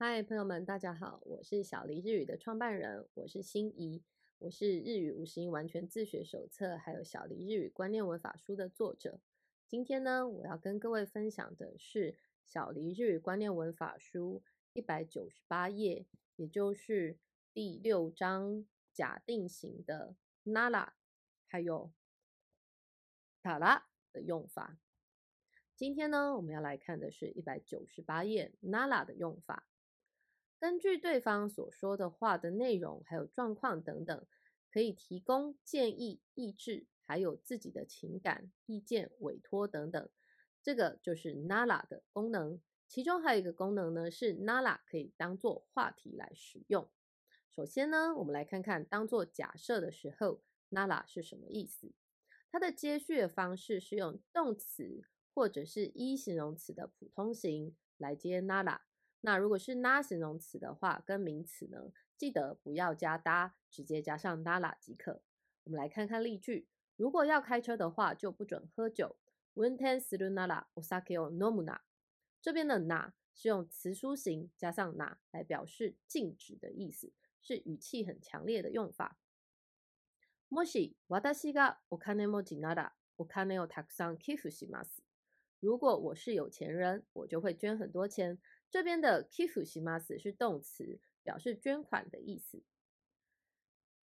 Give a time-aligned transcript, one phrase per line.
[0.00, 4.00] 嗨，朋友们，大家好，我是小黎日语的创办人，我是心怡，
[4.38, 9.18] 我是日语五十音完全自学手册，还有小黎日语观念文法书的作者。
[9.66, 14.40] 今天呢，我要跟各位分享的是小黎日语观念文法书
[14.72, 16.06] 一百九十八页，
[16.36, 17.18] 也就是
[17.52, 20.90] 第六章假定型的 nala，
[21.48, 21.90] 还有
[23.42, 24.78] tara 的用法。
[25.74, 29.66] 今天呢，我们要来看的是一百九十八页 nala 的用法。
[30.60, 34.26] 根据对方所说的话的内容，还有状况等等，
[34.72, 40.08] 可以提供建议、意志，还有自己的情感、意见、委托等等。
[40.60, 42.60] 这个就是 Nala 的功能。
[42.88, 46.90] 其中还有一个功能呢，是 Nala 可以当做话题来使用。
[47.54, 51.92] 首先呢，我们来看看当做假设的时候，Nala 是什么意思？
[52.50, 58.80] 它的接续的方式是用动词或者是一形容词的普通型来接 Nala。
[59.21, 65.21] 那如果是拉形容词的话，跟名词呢，记得不要加搭，直接加上拉拉即可。
[65.63, 69.15] 我们来看看例句：如果要开车的话，就不准喝酒。
[69.55, 71.79] Winten surunara osake o nomuna。
[72.41, 79.17] 这边的那是用词书形加上那来表示禁止的意思，是语气很强烈的用法。
[80.49, 85.01] もし私がお金持ちなら、お金をたくさん寄付します。
[85.61, 88.37] 如果我是有钱人，我就会捐很多钱。
[88.70, 92.62] 这边的 kifu shimas 是动词，表示捐款的意思。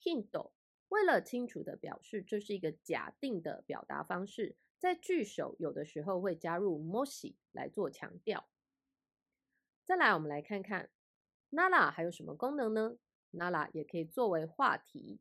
[0.00, 0.52] Hindo
[0.88, 8.48] 为了清楚的表示这是一个假定的表达方式，在句首有的时候会加入 moshi 来做强调。
[9.84, 10.90] 再来，我们来看看
[11.50, 12.98] nala 还有什么功能呢
[13.32, 15.20] ？nala 也可以作为话题，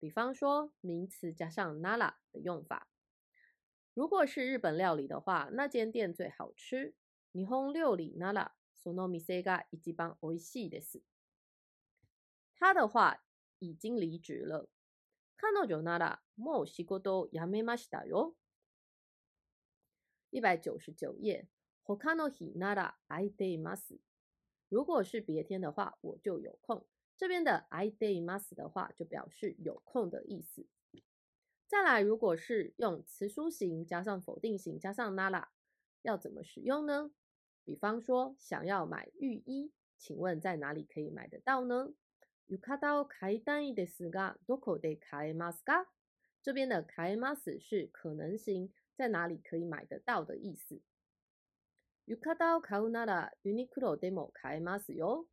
[0.00, 2.88] 比方说名词加上 nala 的用法。
[3.92, 6.94] 如果是日本料理的话，那间店最好吃。
[7.32, 8.50] 日本料理 nala。
[8.83, 11.01] その店が一番美味しいです。
[12.59, 13.21] 他的话
[13.59, 14.69] 已经离职了。
[15.37, 18.35] 彼女ならもう仕事を辞めましたよ。
[20.31, 21.47] 一百九十九页。
[21.83, 23.99] 他の日なら空いています。
[24.69, 26.85] 如果是别天的话，我就有空。
[27.17, 30.67] 这边的空いています的话，就表示有空的意思。
[31.67, 35.47] 再来，如果是用词书形加上否定型加上なら，
[36.03, 37.11] 要怎么使用呢？
[37.65, 41.93] 比方说，想要买浴衣，请问在哪里可以买得到呢？
[42.47, 45.85] 浴衣を買いたいですが、どこで買えますか？
[46.41, 50.81] 这边的買えます是可能性，在哪里可以买得到的意思。
[52.07, 55.27] 浴衣を買うならユニクロでも買えますよ。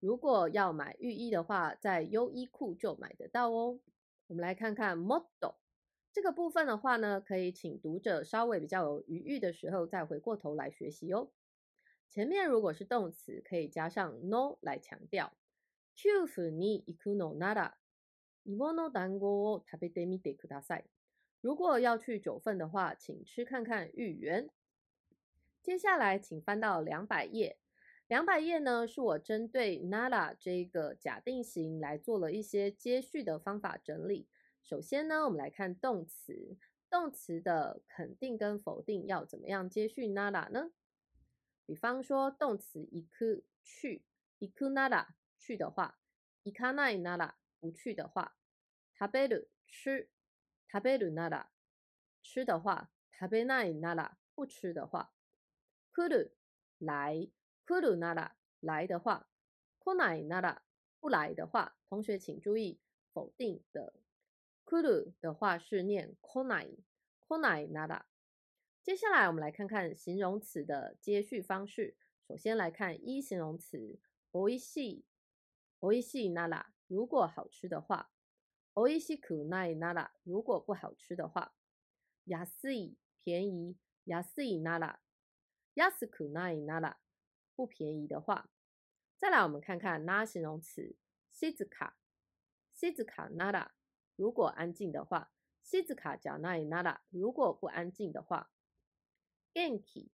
[0.00, 3.80] 如果要买浴衣的话，在优衣库就买得到哦。
[4.26, 5.54] 我们来看看 model
[6.12, 11.30] 这个部分的话呢，可以请读者稍微比较有余裕的时候再回过头来学习哦。
[12.14, 15.30] 前面如果是动词，可以加上 no 来强調。
[15.94, 17.76] 給付に行くのなら、
[18.44, 20.84] 芋の団子を食べてみてください。
[21.42, 24.48] 如果要去九份的话，请吃看看芋圆。
[25.62, 27.58] 接下来，请翻到两百页。
[28.08, 34.26] 两百页呢，是我针对 nara 这个假定型来做了一些接续的方法整理。
[34.62, 36.56] 首先呢，我们来看动词，
[36.88, 40.72] 动词的肯定跟否定要怎么样接续 nara 呢？
[41.66, 44.02] 比方说，动词行く去，
[44.40, 45.94] 行くなら去的话，
[46.44, 48.32] 行かないなら不去的话，
[48.98, 50.08] 食べる吃，
[50.70, 51.48] 食べるなら
[52.22, 55.10] 吃的话，食べないなら不吃的话，
[55.92, 56.36] 来る
[56.80, 57.30] 来，
[57.66, 59.26] 来るなら来的话，
[59.78, 60.62] 来ないなら
[61.00, 62.80] 不来的话，同学请注意
[63.14, 63.92] 否定的，
[64.64, 66.84] 来る的话是念来ない，
[67.28, 68.06] 来ないなら。
[68.84, 71.96] 接下来我们来看看形容词的接续方式。
[72.26, 73.98] 首先来看一形容词，
[74.32, 75.04] おいしい、
[75.80, 78.06] おいしいなら如果好吃的话，
[78.74, 81.52] おいしくないなら如果不好吃的话，
[82.24, 85.00] 安い便宜、安いなら
[85.74, 86.98] 安くないなら
[87.56, 88.48] 不便宜的话。
[89.18, 90.96] 再来我们看看那形容词，
[91.30, 91.94] 静か、
[92.72, 93.72] 静かなら
[94.16, 95.28] 如果安静的话，
[95.62, 98.50] 静かじゃないなら如果不安静的话。
[99.55, 100.09] Genki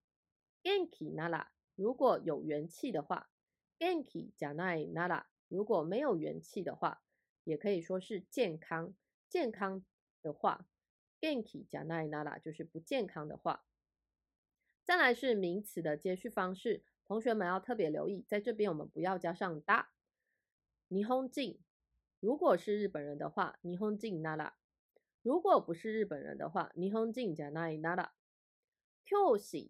[0.61, 3.31] genki nara 如果有元气的话
[3.79, 7.01] ，genki janai nara 如果没有元气的话，
[7.43, 8.93] 也可以说是健康
[9.27, 9.83] 健康
[10.21, 10.67] 的话
[11.19, 13.65] ，genki janai nara 就是不健康的话。
[14.83, 19.87] 再来是名词的接续方式，同学们要特别留意，在这边我们不要加上だ。
[20.87, 21.59] 霓虹镜，
[22.19, 24.53] 如果是日本人的话，霓虹镜 nara；
[25.23, 28.11] 如果不是日本人的话，霓虹镜 janai nara。
[29.05, 29.69] 教师、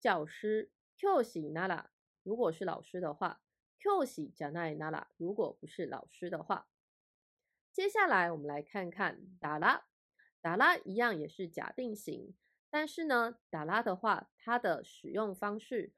[0.00, 1.86] 教师、教師なら、
[2.22, 3.42] 如果是老师的话
[3.78, 6.68] ，Q 喜加奈那拉，如果不是老师的话。
[7.72, 9.86] 接下来我们来看看达拉，
[10.40, 12.34] 达拉一样也是假定型，
[12.68, 15.92] 但是呢，达拉的话，它的使用方式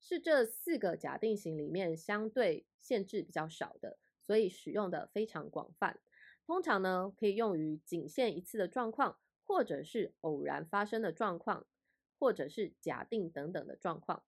[0.00, 6.00] 是这四个假定型里面相对限制比较少的，所以使用的非常广泛。
[6.44, 11.66] 通常呢，可以用于仅限一次的状况，或者是偶然发生的状况，
[12.20, 14.22] 或者是假定等等的状况。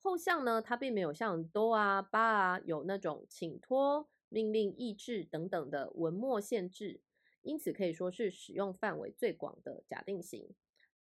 [0.00, 4.08] 后项呢，它并没有像 do 啊、ba 啊有那种请托。
[4.32, 7.00] 命令、意志等等的文末限制，
[7.42, 10.54] 因此可以说是使用范围最广的假定型。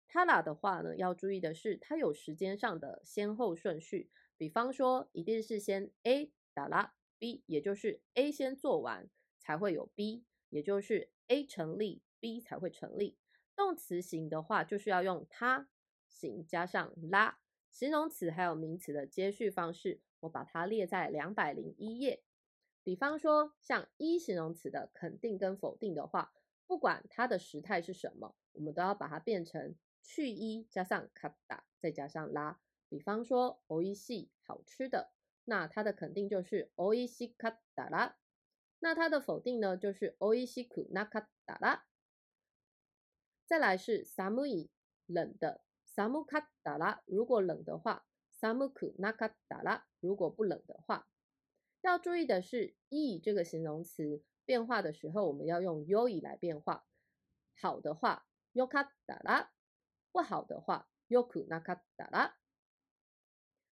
[0.09, 4.09] 它啦的话呢，要注意的是，它有时间上的先后顺序。
[4.35, 9.09] 比方说，一定是先 A 打啦 B，也就是 A 先做完
[9.39, 13.17] 才会有 B，也就是 A 成立 B 才会成立。
[13.55, 15.69] 动词型的话，就是要用它
[16.22, 17.40] 型加上啦。
[17.70, 22.22] 形容词还有名词的接续方式，我把它列在两百零一页。
[22.82, 26.32] 比方说，像一形容词的肯定跟否定的话，
[26.66, 32.58] 不管它的时态是什么，我们都要把它变成去一加上卡达，再加上拉。
[32.88, 35.12] 比方说，おいしい好吃的，
[35.44, 38.16] 那它的肯定就是おいしか达拉。
[38.80, 41.84] 那它的否定呢，就是おいしくなか达拉。
[43.44, 44.70] 再来是寒い
[45.06, 45.60] 冷的，
[45.92, 47.02] 寒か达拉。
[47.06, 48.04] 如果冷的话，
[48.40, 49.86] 寒くなか达拉。
[50.00, 51.08] 如果不冷的话。
[51.80, 56.84] 要注意的是，e 这个形容词变化的时候，我们要用 yo 来变化。
[57.60, 59.50] 好的话，yoka 达拉；
[60.10, 62.36] 不好的话，yoku naka 达拉。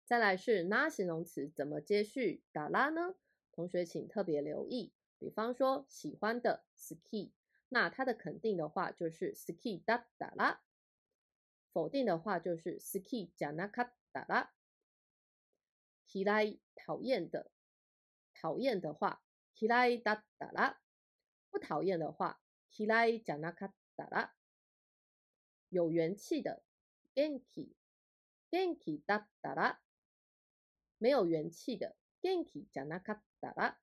[0.05, 3.15] 再来是 na 形容词怎么接续达拉呢？
[3.53, 4.93] 同学请特别留意。
[5.19, 7.31] 比方说，喜欢的 ski，
[7.69, 10.61] 那它的肯定的话就是 ski da 达拉；
[11.78, 14.52] 否定的话就是 ski janaka 达拉。
[16.08, 17.52] 嫌い讨厌的。
[18.34, 19.22] 讨厌的话
[19.56, 20.80] ，kirai da da 啦；
[21.52, 22.42] 不讨厌的话
[22.72, 24.34] ，kirai janaka da 啦。
[25.70, 26.64] 有元气的
[27.14, 29.78] ，genki，genki da da 啦；
[30.98, 33.80] 没有元气的，genki janaka da 啦。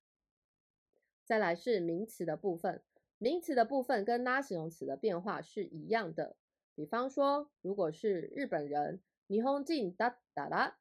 [1.25, 2.83] 再来是名词的部分，
[3.19, 6.37] 名词的部分跟拉形容词的变化是一样的。
[6.75, 10.77] 比方说，如果是日本人，日本人 da da 啦；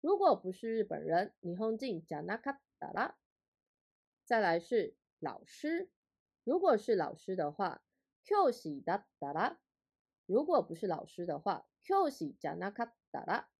[0.00, 2.58] 如果不是日本人，日本人 janaka。
[2.82, 3.16] 打啦，
[4.24, 5.88] 再来是老师，
[6.42, 7.84] 如果是老师的话
[8.24, 9.60] ，Q 喜哒哒啦；
[10.26, 13.50] 如果不是老师的话，Q 喜加那卡哒啦。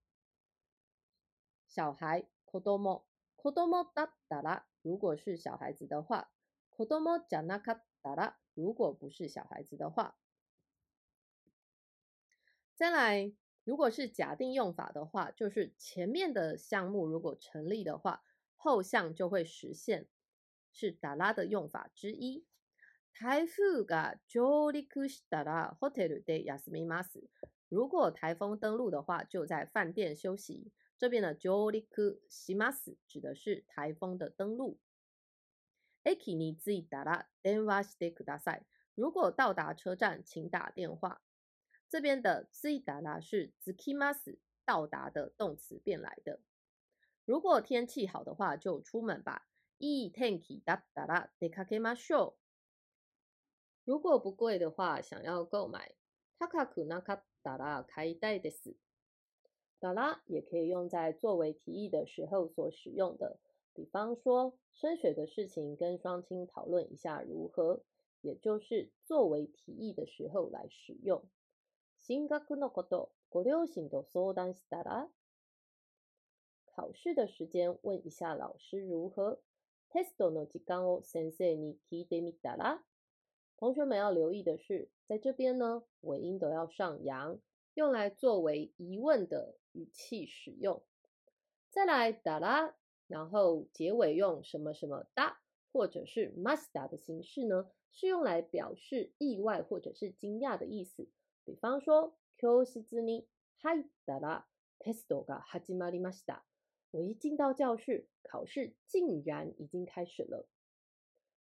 [1.69, 6.33] 小孩子供子供哒哒啦；如果是小孩子的话，
[6.77, 10.19] 子供加那卡哒啦；如果不是小孩子的话，
[12.82, 13.32] 再来，
[13.64, 18.24] 如果是假定用法的话，就是前面的项目如果成立的话。
[18.60, 20.08] 后项就会实现，
[20.74, 22.44] 是达拉的用法之一。
[23.14, 27.30] 台風が上陸したらホテルで休みます。
[27.70, 30.72] 如果台风登陆的话，就在饭店休息。
[30.98, 34.80] 这边的上陸します指的是台风的登陆。
[36.04, 38.64] 駅に着いたら電話してください。
[38.96, 41.22] 如果到达车站，请打电话。
[41.92, 46.40] 这边的着いたら是着きます到达的动词变来的。
[47.26, 49.48] 如果天气好的话，就出门吧。
[49.80, 52.36] いい天気だったら出かけましょ
[53.86, 53.92] う。
[53.92, 55.96] 如果不贵的话，想要购买。
[56.40, 58.76] 高くなかったら買いたいです。
[59.80, 63.40] だら也可以用在作为提议的时候所使用的，
[63.74, 67.84] 比方说升学的事情跟双亲讨论一下如何，
[68.22, 71.24] 也就是作为提议的时候来使用。
[72.12, 75.08] 進学のこと、ご両親と相談したら。
[76.66, 79.42] 考试的时间，问一下老师如何。
[79.90, 82.84] Testo no jikan o sensei ni kite mita la。
[83.58, 87.40] 同学们要留意的是，在这边呢，尾音都要上扬，
[87.74, 90.84] 用来作为疑问的语气使用。
[91.70, 92.76] 再来哒啦，
[93.08, 95.40] 然后结尾用什么什么哒，
[95.72, 101.10] 或者是 masta 的形式呢，是用来表示意外或者是惊讶的意思。
[101.46, 103.26] 比方说教室に
[103.58, 104.46] 入ったら
[104.80, 106.44] テストが始まりました。
[106.92, 110.48] 我一进到教室，考试竟然已经开始了。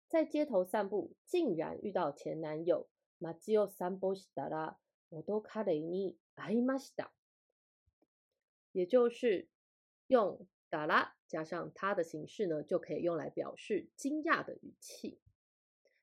[0.09, 2.89] 在街头散步，竟然遇到前男友。
[3.19, 4.77] 马吉奥散步したら、
[5.09, 7.11] 我都卡雷尼会いました。
[8.73, 9.49] 也就是
[10.09, 15.19] 用达拉加上它的形式呢，就可以用来表示惊讶的语气。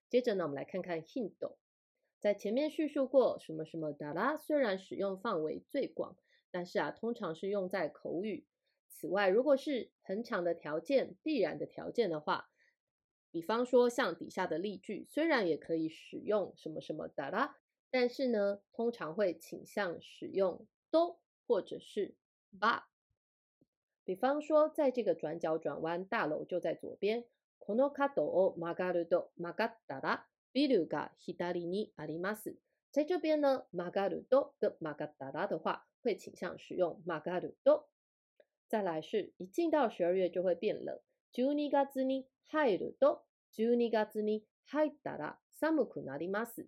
[0.09, 1.33] 接着呢，我们来看看 hint。
[2.19, 6.15] 在前面叙述过，什么什么达拉虽然使用范围最广，
[6.51, 8.45] 但是啊，通常是用在口语。
[8.87, 12.49] 此外，如果是很长的条件、必然的条件的话，
[13.31, 17.57] 比方说像底下的例句，虽然也可以使用什么什么的啦，
[17.89, 22.15] 但是呢，通常会倾向使用都或者是
[22.59, 22.89] 吧。
[24.05, 27.25] 比方说，在这个转角转弯，大楼就在左边。
[27.65, 32.55] この角を曲がると曲がったら ビルが左にあります。
[32.91, 37.87] 在这边呢，曲がると跟曲がったら的话，会倾向使用曲がると。
[38.69, 40.99] 再来是一进到十二月就会变冷。
[41.31, 46.67] 十二月に入ると十二月に入ったら寒くなります。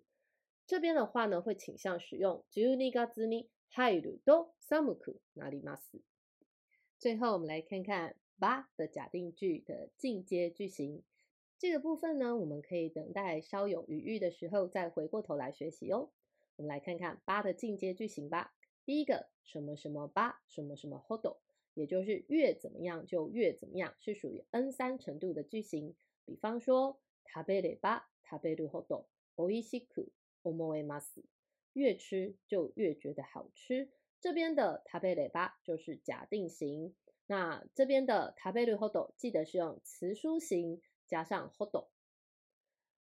[0.66, 6.00] 这边的话呢，会倾向使用十二月に入ると寒くなります。
[6.98, 11.04] 最后，我们来看看吧的假定句的进阶句型。
[11.60, 16.10] 这个部分呢，我们可以等待稍有余裕的时候再回过头来学习哦。
[16.56, 18.54] 我们来看看吧的进阶句型吧。
[18.84, 21.36] 第一个，什么什么吧，什么什么 hold，
[21.74, 25.94] 也就是越怎么样就越怎么样，是属于 N 三程度的句型。
[26.24, 30.10] 比方说，食べれば食べるほど美味しく
[30.42, 31.24] 思えます。
[31.72, 33.90] 越吃就越觉得好吃。
[34.20, 36.94] 这边的食べれば就是假定型，
[37.26, 41.88] 那这边的食べるほど记得是用词书形 加上ほど。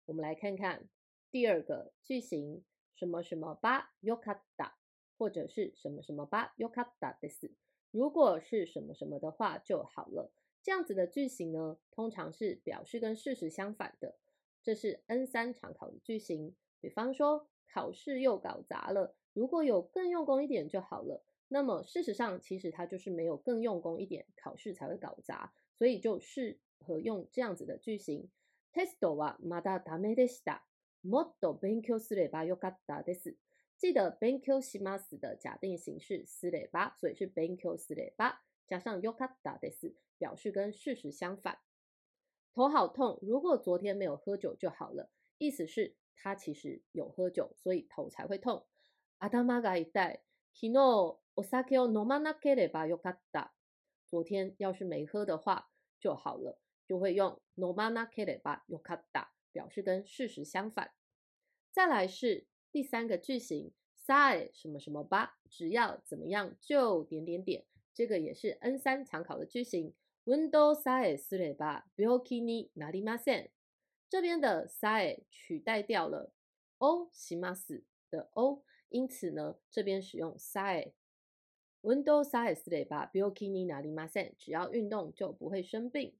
[0.06, 0.88] 我们来看看
[1.30, 4.72] 第二个句型，什么什么吧よかった，
[5.16, 7.52] 或者是什么什么吧よかったです。
[7.90, 10.32] 如果是什么什么的话就好了。
[10.62, 14.16] 这样子的句型呢，通常是表示跟事实相反的。
[14.62, 19.16] 这是 N 三常考的句型，比方说考试又搞砸了。
[19.32, 21.24] 如果有更用功一点就好了。
[21.48, 28.28] 那么事实上，其实它就是没有更用功一点，考试才会搞砸，所以就适 合用这样子的句型。
[28.72, 30.64] テストはまだダメでした。
[31.04, 33.36] もっと勉強すればよかったです。
[33.78, 41.58] 记得勉強します的假定形式すれば，所以是勉強すれば加上よかったです，表示跟事实相反。
[42.54, 45.10] 头好痛，如果昨天没有喝酒就好了。
[45.38, 48.64] 意思是他其实有喝酒，所以头才会痛。
[49.18, 50.20] 頭が痛い。
[50.54, 53.52] 昨日お酒を飲まなければよかった。
[54.06, 60.90] 昨天要是没喝的话就好了， 就会用飲まなければよかった，表示跟事实相反。
[61.72, 67.64] 再来是第三个句型，さえ什么什么吧，只要怎么样就点点点。
[67.94, 69.94] 这个也是 N 三常考的句型。
[70.24, 73.50] 運動さえすれば病気になりません。
[74.08, 76.32] 这边的さえ取代掉了
[76.78, 78.62] おします的お。
[78.88, 80.92] 因此呢，这边使用 say
[81.82, 84.34] window say すれば病気になりません。
[84.38, 86.12] 只要运动就不会生病。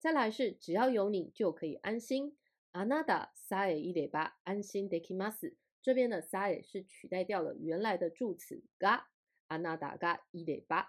[0.00, 2.36] 再来是只要有你就可以安心。
[2.72, 5.56] あなたさえいれば安心できます。
[5.82, 9.06] 这边的 say 是取代掉了原来的助词が。
[9.48, 10.88] あなたがいれば，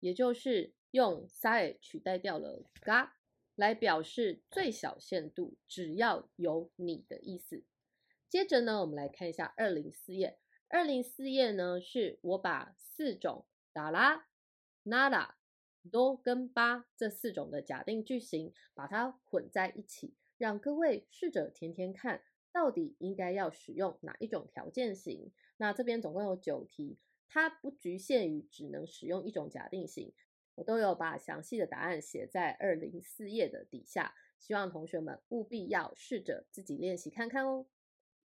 [0.00, 3.12] 也就是用 say 取代掉了が
[3.54, 7.62] 来表示最小限度只要有你的意思。
[8.28, 10.40] 接着呢，我们来看一下二零四页。
[10.68, 14.26] 二零四页呢，是我把四种达拉、
[14.82, 15.36] 那拉、
[15.89, 25.31] 都跟八这四种的假定句型，把它混在一起，让各位试着填填看，到底应该要使用哪一种条件型。
[25.57, 30.13] 那这边总共有九题，它不局限于只能使用一种假定型，
[30.55, 37.65] 我都有把详细的答案写在二零四页的底下，希望同学们务必要试着自己练习看看哦。